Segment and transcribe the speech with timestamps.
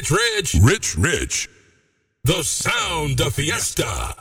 [0.00, 0.54] Rich Rich.
[0.62, 1.48] Rich Rich.
[2.24, 4.16] The sound of fiesta.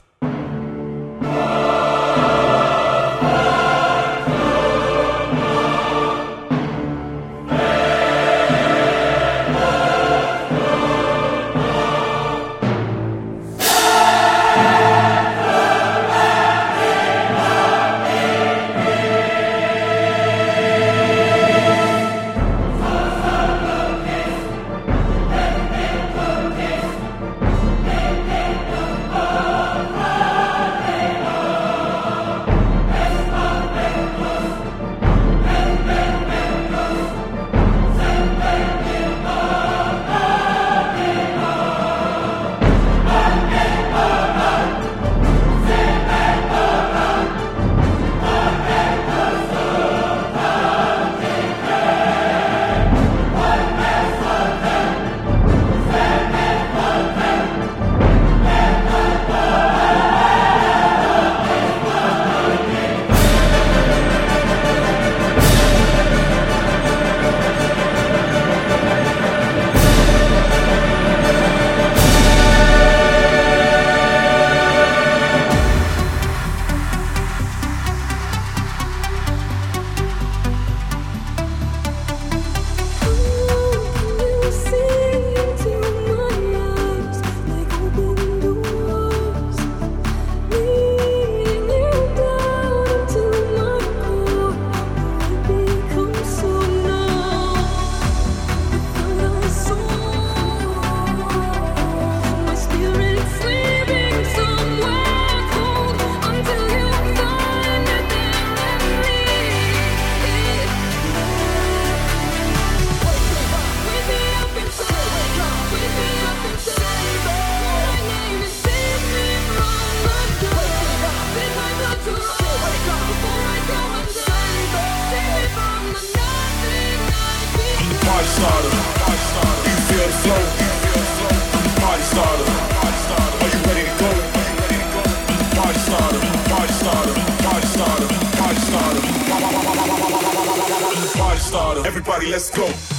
[141.52, 142.99] Everybody, let's go.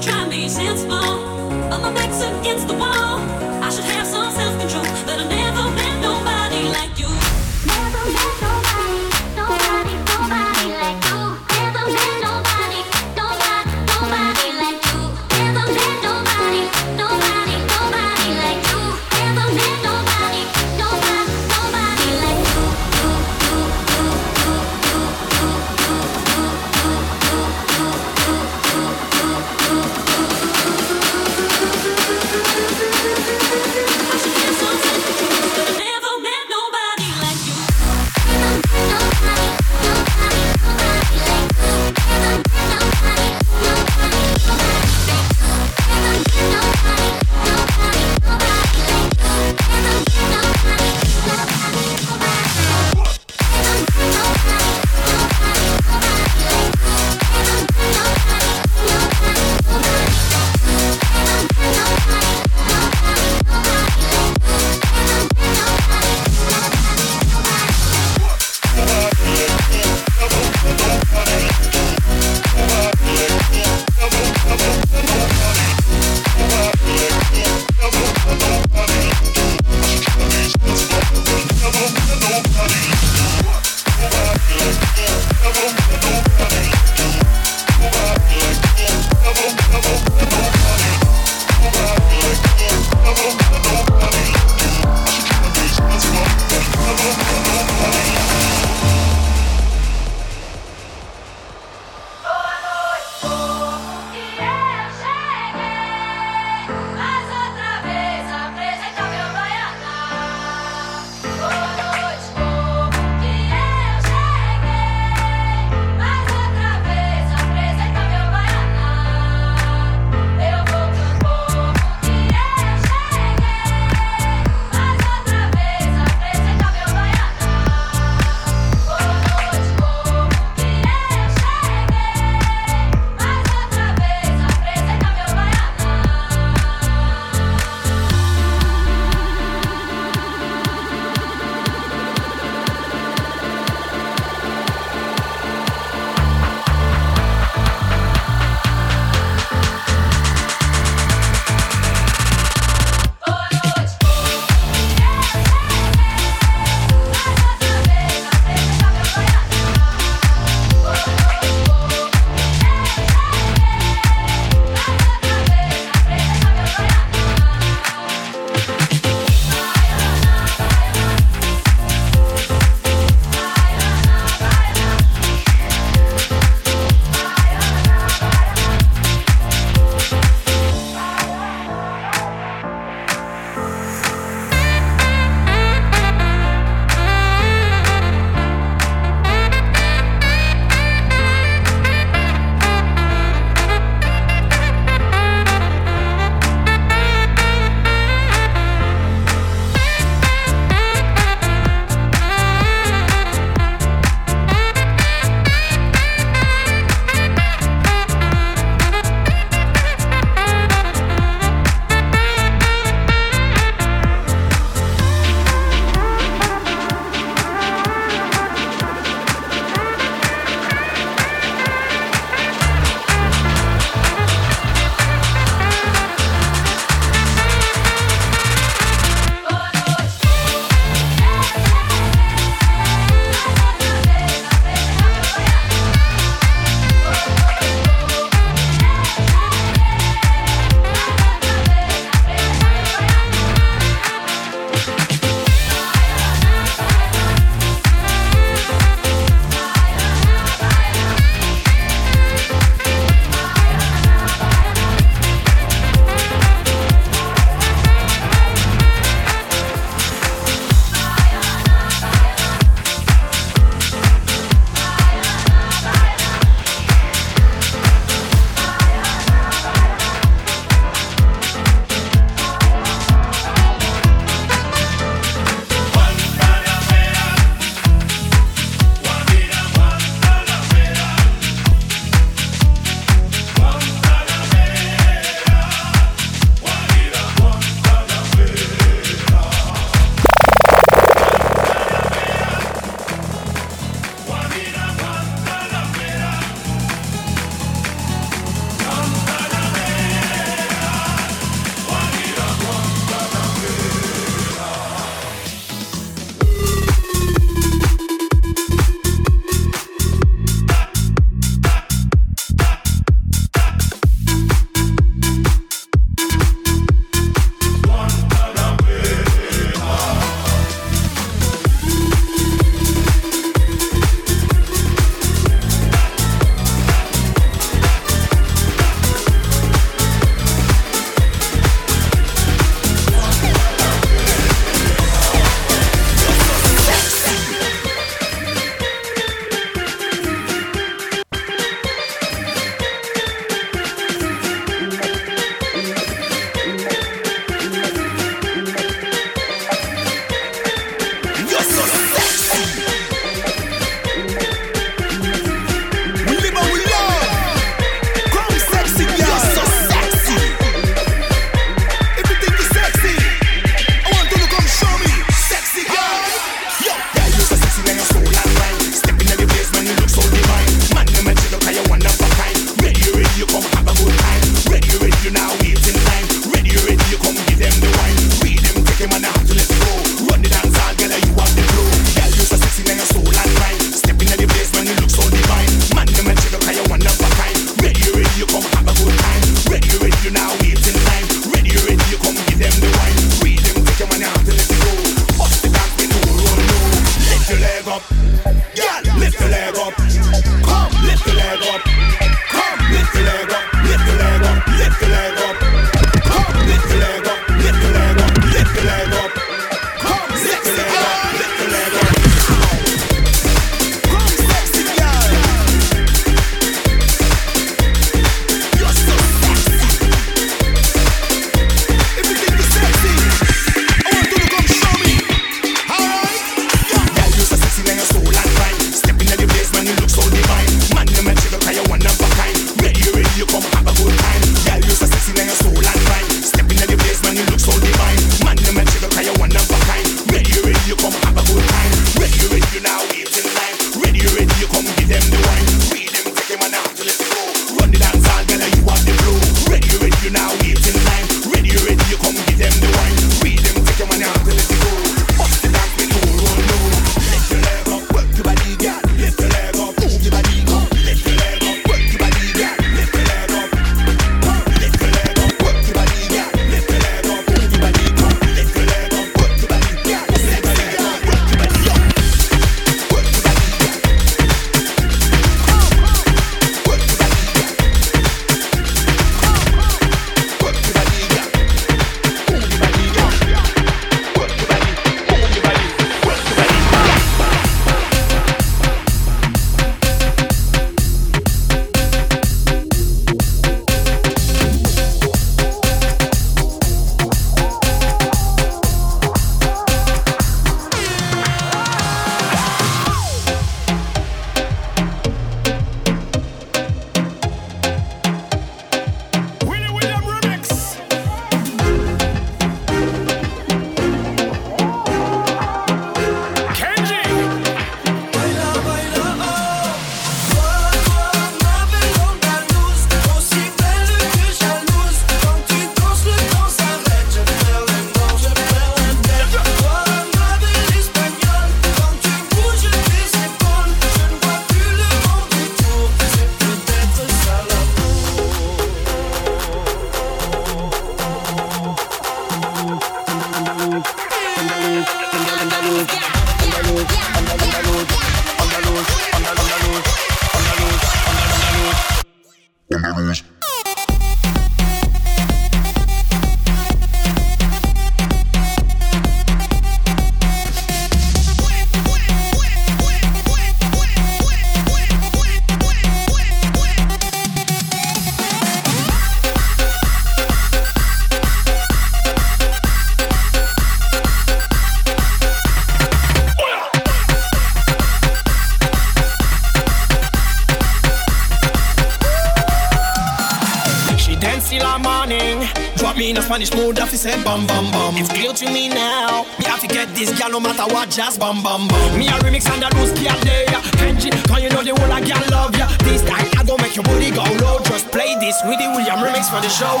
[591.12, 592.18] Just bum bum bum.
[592.18, 593.66] Me a remix and a loose girl there.
[594.00, 595.86] Kenji, can you know the whole I girl love ya?
[595.98, 597.80] This time I go make your booty go low.
[597.84, 600.00] Just play this with the William remix for the show.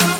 [0.00, 0.19] grandi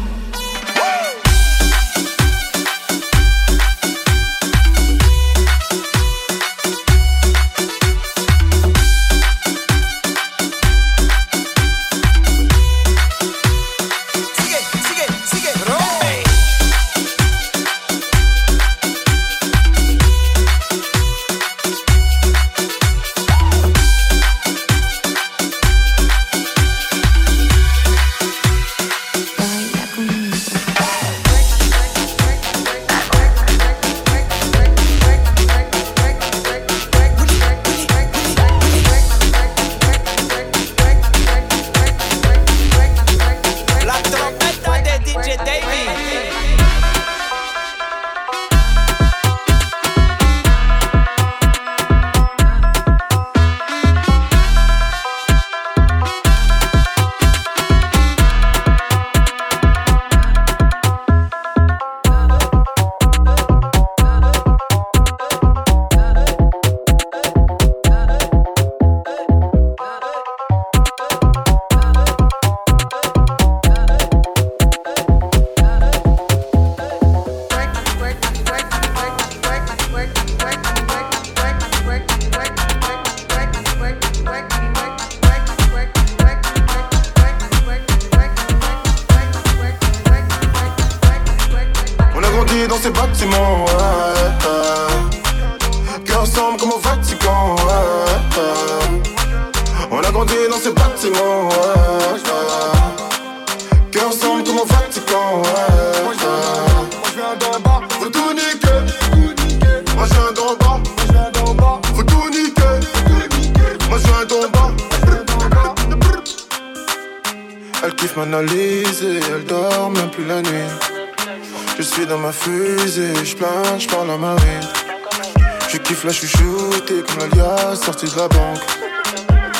[128.07, 128.59] De la banque.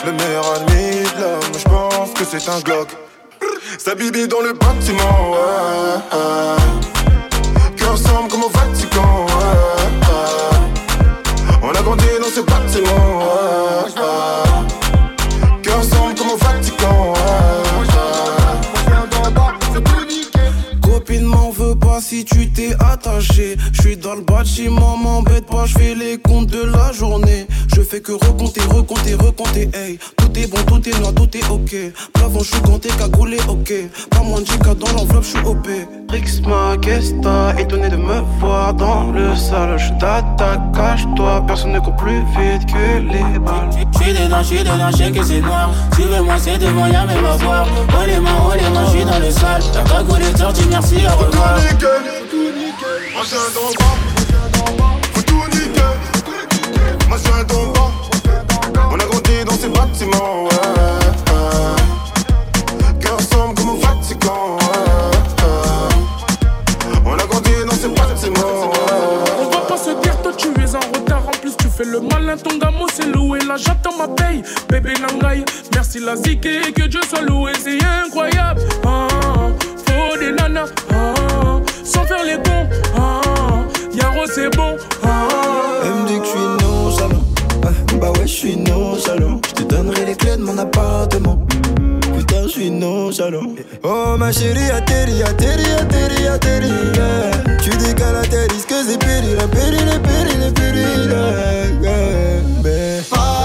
[0.03, 2.89] Le meilleur ami de l'homme, je pense que c'est un Glock.
[3.77, 6.80] Sa bibi dans le bâtiment, ouais,
[23.21, 23.57] attaché.
[23.71, 27.47] Je suis dans le bâtiment, m'embête pas, je fais les comptes de la journée.
[27.75, 29.99] Je fais que recompter, recompter, recompter, hey.
[30.17, 31.93] Tout est bon, tout est noir, tout est ok.
[32.13, 33.73] Plafond, je suis compté, cagoulé, ok.
[34.09, 35.67] Pas moins de giga dans l'enveloppe, je suis OP.
[36.09, 37.13] Rixma, qu'est-ce
[37.59, 39.77] étonné de me voir dans le salon.
[39.77, 43.69] Je t'attaque, cache-toi, personne ne court plus vite que les balles.
[43.93, 45.71] J'suis dedans, j'suis dedans, j'sais que c'est noir.
[45.93, 47.67] Suivez-moi, c'est devant, y'a même à voir.
[47.89, 49.63] Oh les mains, oh les mains, j'suis dans le sale.
[49.73, 51.57] La cagoule est sortie, merci, au revoir.
[53.21, 53.37] Moi j'ai
[55.13, 55.91] faut tout niquer.
[57.07, 57.91] Moi j'ai un bas,
[58.89, 60.49] on a grandi dans ces bâtiments.
[62.99, 63.17] Cœur
[63.55, 64.57] comme au Vatican,
[67.05, 68.71] On a grandi dans ces bâtiments,
[69.39, 71.99] On va pas se dire, toi tu es en retard, en plus tu fais le
[71.99, 74.41] malin, ton gamin c'est loué, là j'attends ma paye.
[74.67, 78.61] Bébé Nangaï, merci la zik que Dieu soit loué, c'est incroyable.
[78.83, 79.07] Ah,
[79.85, 80.69] faut des nanas.
[80.91, 82.67] Ah, sans faire les bons.
[82.97, 83.21] Ah,
[83.93, 84.75] Yaro, c'est bon.
[85.03, 85.27] Ah,
[85.83, 87.23] Elle me dit que je suis nonchalant.
[87.99, 89.39] bah ouais, je suis nonchalant.
[89.47, 91.37] Je te donnerai les clés de mon appartement.
[92.17, 93.47] Putain, je suis nonchalant.
[93.83, 96.67] Oh ma chérie, atterri, atterri, atterri, atterri.
[96.95, 97.57] Yeah.
[97.61, 101.15] Tu décales, atterris, que c'est péril, péril, péril, péril.
[101.81, 103.01] Yeah.
[103.09, 103.40] Pas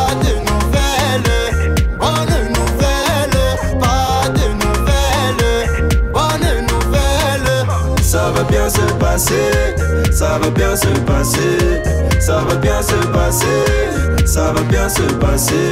[8.36, 9.74] va bien se passer,
[10.12, 11.82] ça va bien se passer,
[12.20, 15.70] ça va bien se passer, ça va bien se passer.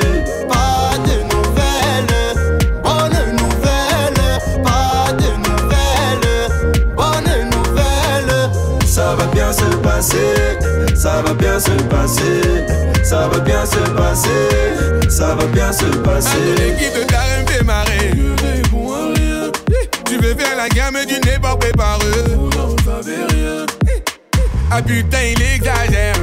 [0.48, 2.14] Pas de nouvelles,
[2.82, 4.22] bonne nouvelle.
[4.62, 6.28] Pas de nouvelles,
[6.96, 8.86] bonne nouvelle.
[8.86, 10.34] Ça va bien se passer,
[10.94, 12.64] ça va bien se passer,
[13.02, 16.54] ça va bien se passer, ça va bien se passer.
[16.56, 18.12] L'équipe de Darren fait marrer.
[20.06, 21.38] Tu veux faire la gamme du nez
[23.04, 23.66] préparé.
[24.70, 26.14] Ah putain, il exagère.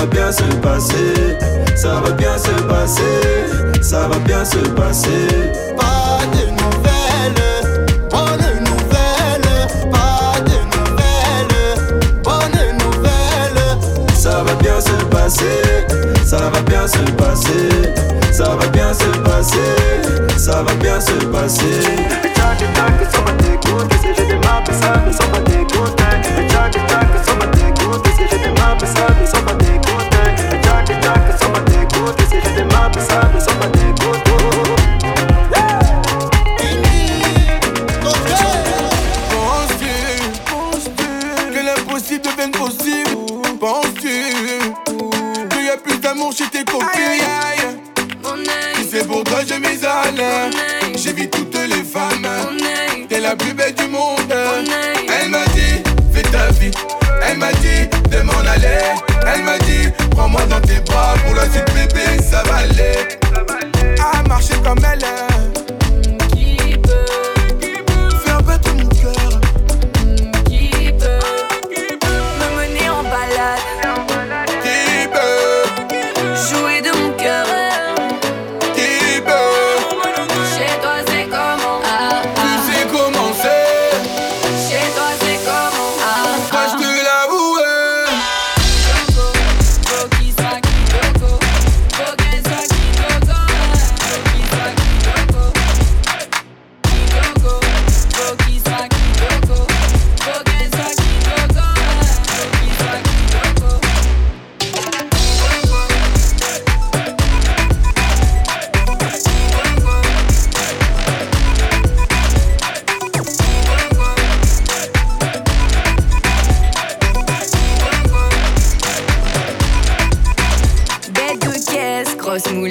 [0.00, 1.36] Va bien se passer,
[1.76, 5.28] ça va bien se passer, ça va bien se passer.
[5.76, 7.44] Pas de nouvelles,
[8.10, 9.68] bonne nouvelle.
[9.92, 14.14] Pas de nouvelles, bonne nouvelle.
[14.14, 15.86] Ça va bien se passer,
[16.24, 17.68] ça va bien se passer,
[18.32, 22.10] ça va bien se passer, ça va bien se passer.
[28.20, 30.20] Если ты написали, сама ты куда
[30.62, 33.79] Чаки-чаки, сама ты куда Если ты написали, сама ты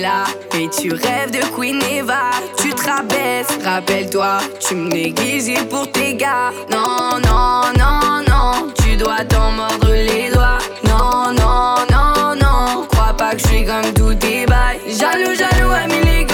[0.10, 0.24] là
[0.58, 2.32] et tu rêves de Queen Eva.
[2.58, 6.52] Tu te rabaisses, rappelle-toi, tu me déguisais pour tes gars.
[6.72, 10.60] Non, non, non, non, tu dois t'en mordre les doigts.
[10.89, 14.80] Non, non, non, non, crois pas que je suis comme tout tes bails.
[15.00, 16.28] Jaloux, jaloux, les mille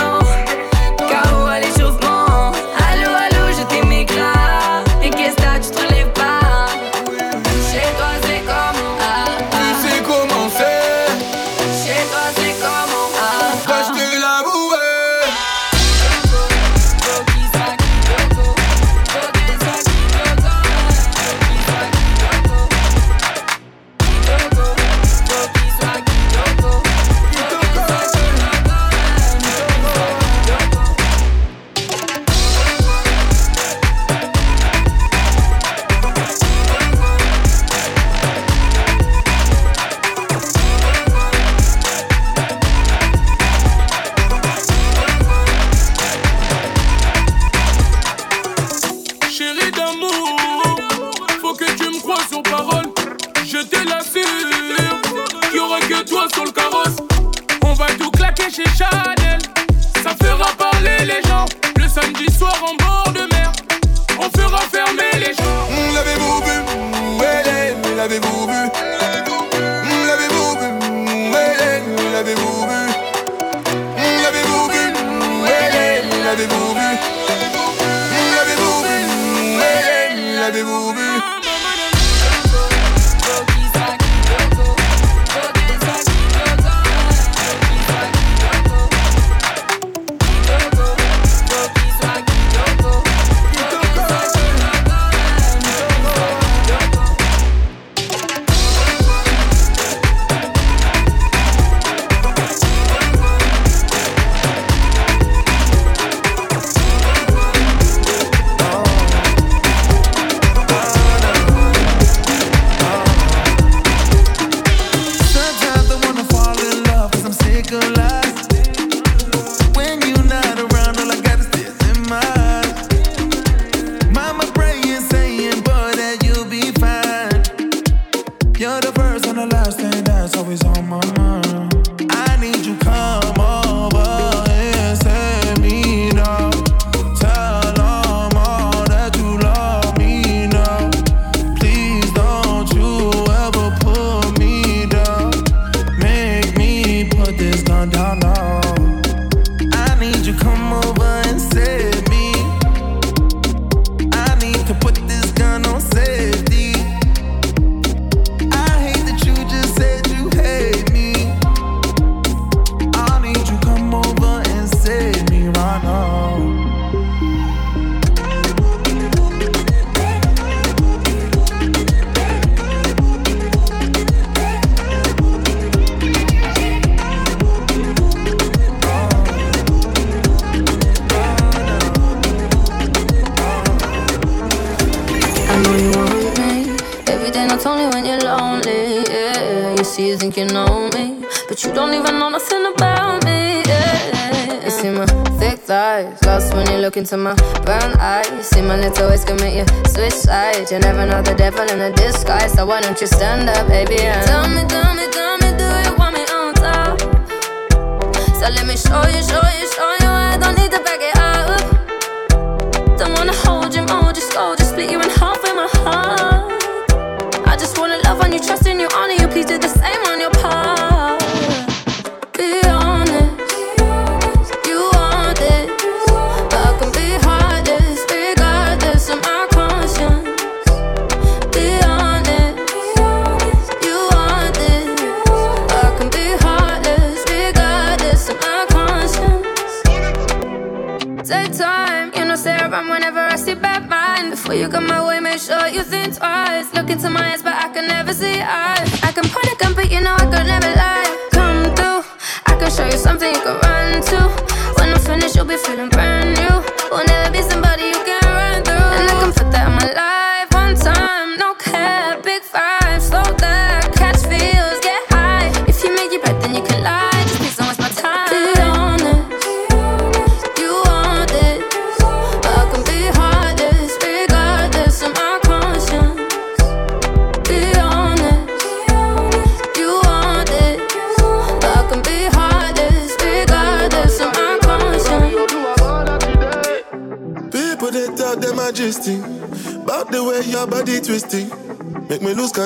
[197.05, 197.44] into my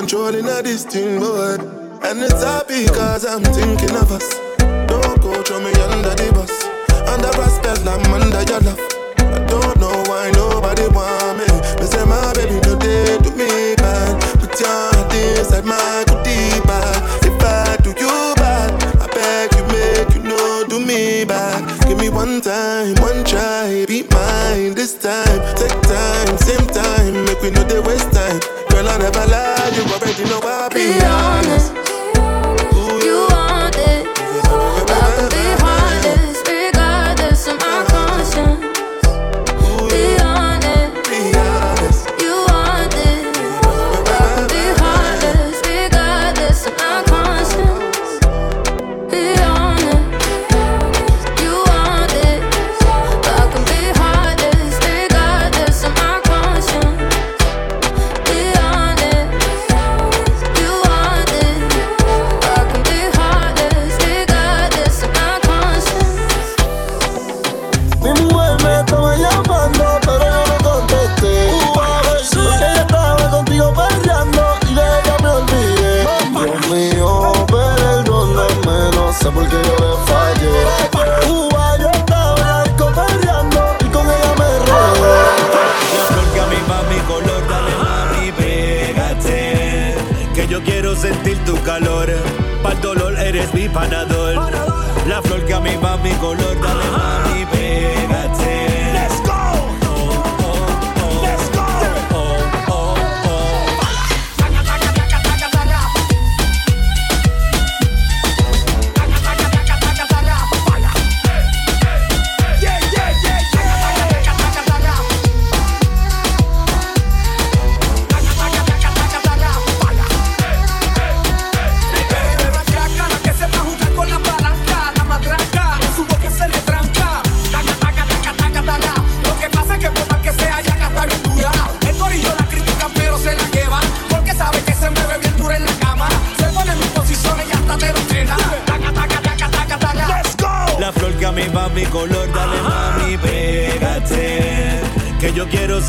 [0.10, 1.53] controlling all this thing, boy.
[2.01, 4.49] And it's happy cause I'm thinking of us.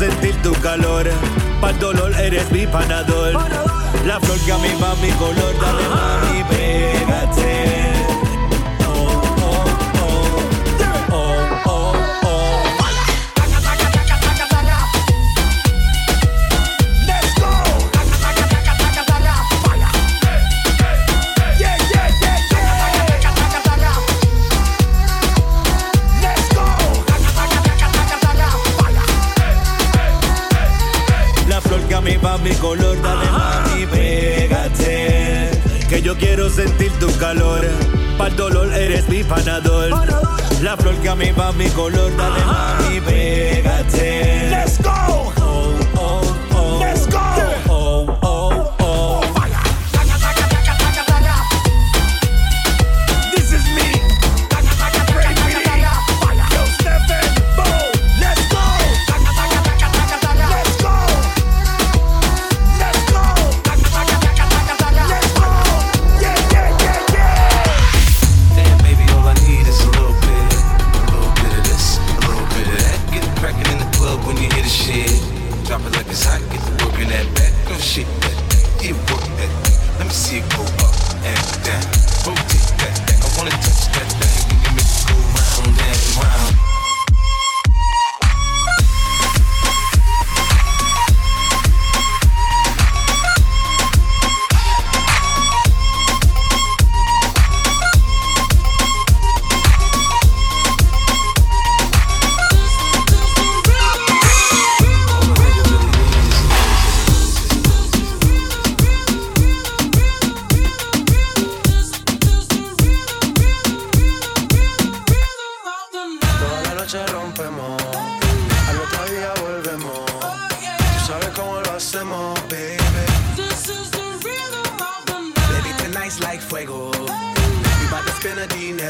[0.01, 1.07] sentir tu calor.
[1.61, 3.33] Para dolor eres mi panador.
[4.05, 4.69] La flor que a mi
[5.01, 5.53] mi color,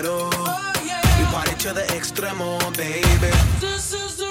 [0.02, 1.00] We Oh, yeah.
[1.22, 1.58] Y para el
[1.96, 3.30] extremo, baby.
[3.60, 4.31] This is the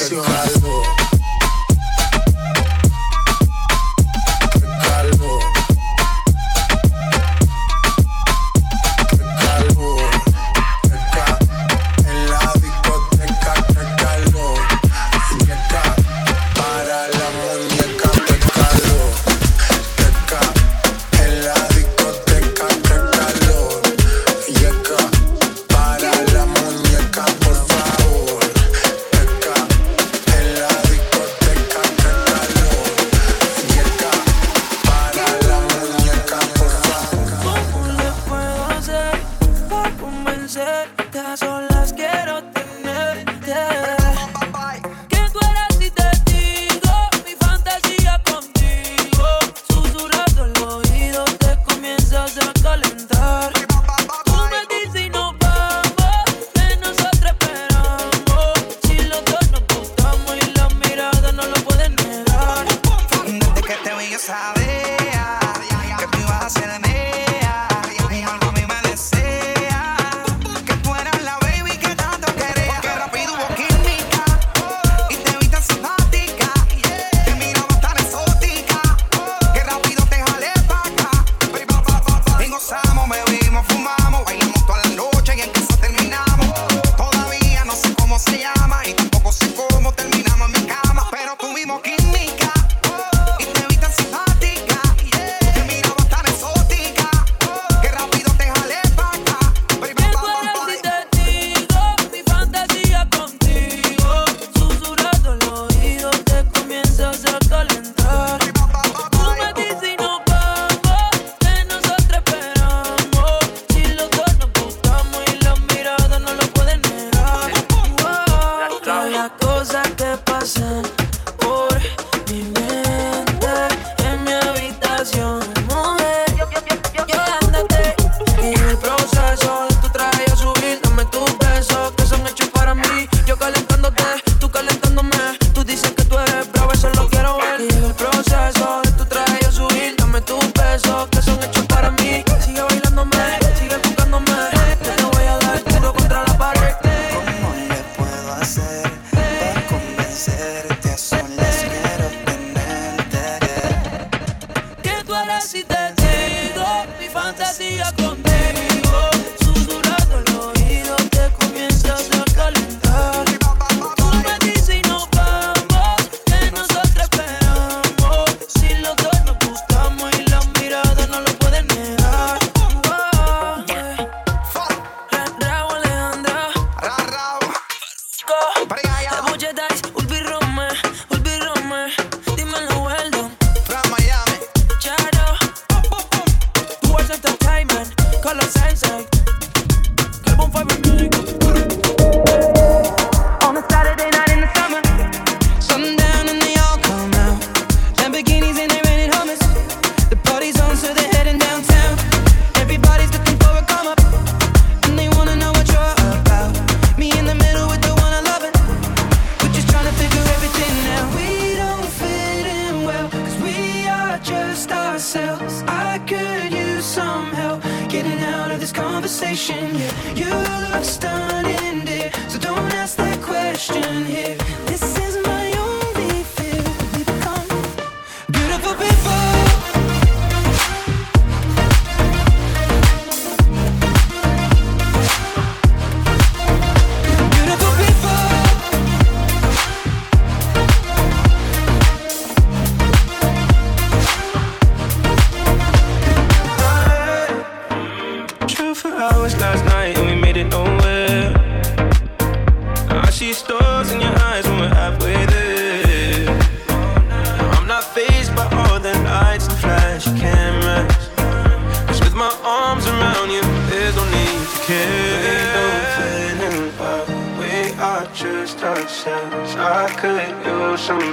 [0.00, 0.59] Sensual.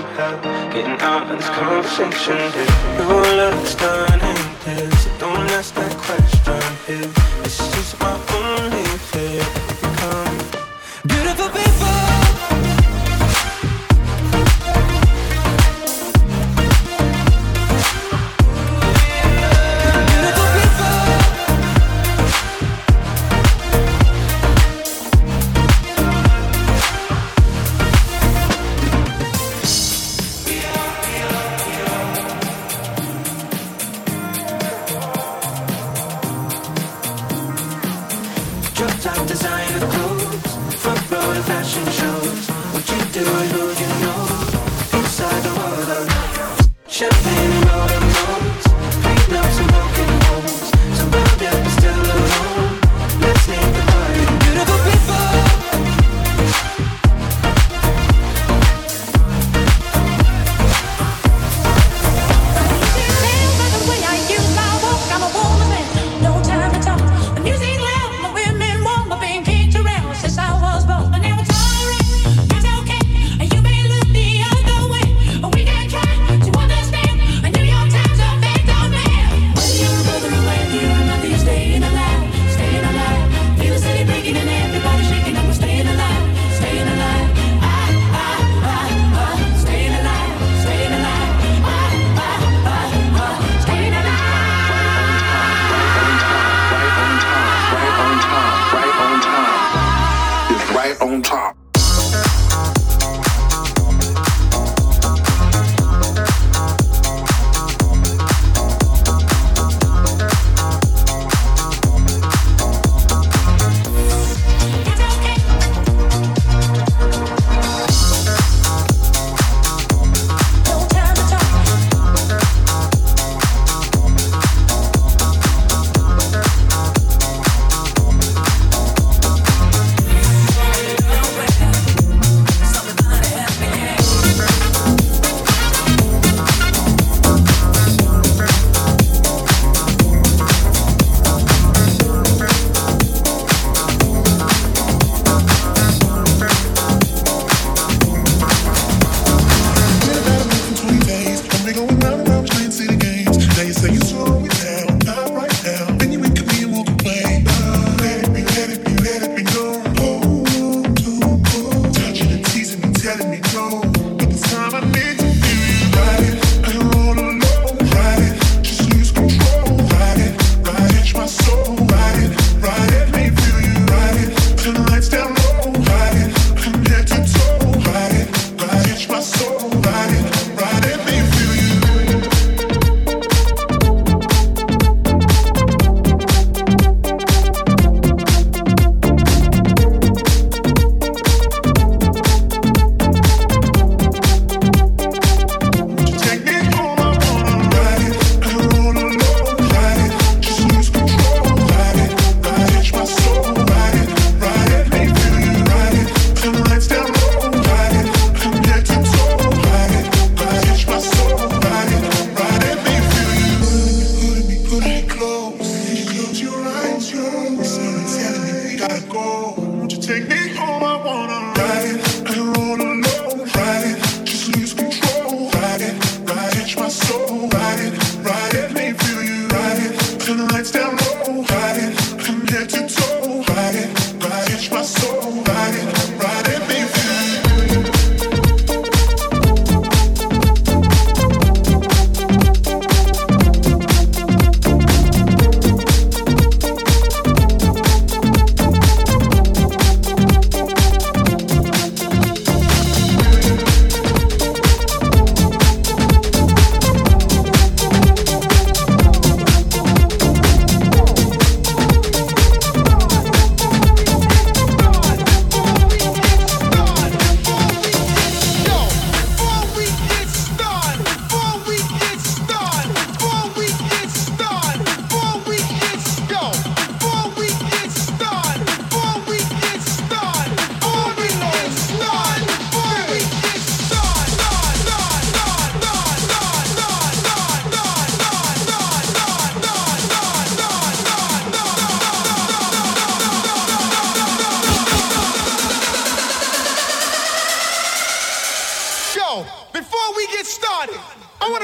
[0.02, 0.44] help
[0.74, 2.38] getting out of this conversation.
[2.38, 6.62] If your love's done ain't this, so don't ask that question.
[6.88, 7.17] If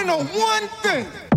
[0.03, 1.32] I know one thing.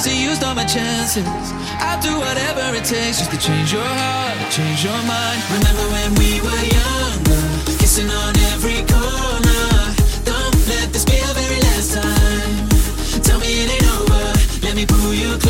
[0.00, 1.26] times you used all my chances.
[1.78, 5.40] I'll do whatever it takes just to change your heart, change your mind.
[5.52, 7.42] Remember when we were younger,
[7.78, 9.94] kissing on every corner.
[10.24, 13.22] Don't let this be our very last time.
[13.22, 14.66] Tell me it ain't over.
[14.66, 15.49] Let me pull you close.